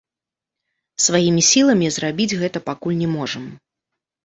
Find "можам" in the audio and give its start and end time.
3.15-3.49